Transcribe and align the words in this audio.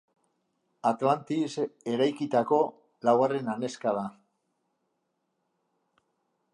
Atlantis 0.91 1.57
eraikitako 1.91 2.59
laugarren 3.09 3.53
anezka 3.57 3.95
da. 4.01 4.07